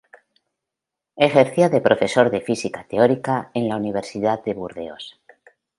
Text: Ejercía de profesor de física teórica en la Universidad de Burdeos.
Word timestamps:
Ejercía 1.17 1.69
de 1.69 1.79
profesor 1.79 2.31
de 2.31 2.41
física 2.41 2.83
teórica 2.89 3.51
en 3.53 3.69
la 3.69 3.75
Universidad 3.75 4.43
de 4.43 4.55
Burdeos. 4.55 5.21